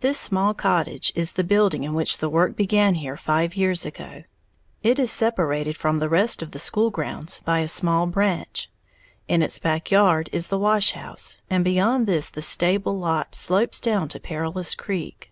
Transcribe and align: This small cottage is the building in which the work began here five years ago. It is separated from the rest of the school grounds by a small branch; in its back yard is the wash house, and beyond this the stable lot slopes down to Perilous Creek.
This 0.00 0.18
small 0.18 0.54
cottage 0.54 1.12
is 1.14 1.34
the 1.34 1.44
building 1.44 1.84
in 1.84 1.94
which 1.94 2.18
the 2.18 2.28
work 2.28 2.56
began 2.56 2.94
here 2.94 3.16
five 3.16 3.54
years 3.54 3.86
ago. 3.86 4.24
It 4.82 4.98
is 4.98 5.12
separated 5.12 5.76
from 5.76 6.00
the 6.00 6.08
rest 6.08 6.42
of 6.42 6.50
the 6.50 6.58
school 6.58 6.90
grounds 6.90 7.40
by 7.44 7.60
a 7.60 7.68
small 7.68 8.08
branch; 8.08 8.68
in 9.28 9.40
its 9.40 9.60
back 9.60 9.92
yard 9.92 10.28
is 10.32 10.48
the 10.48 10.58
wash 10.58 10.94
house, 10.94 11.38
and 11.48 11.64
beyond 11.64 12.08
this 12.08 12.28
the 12.28 12.42
stable 12.42 12.98
lot 12.98 13.36
slopes 13.36 13.78
down 13.78 14.08
to 14.08 14.18
Perilous 14.18 14.74
Creek. 14.74 15.30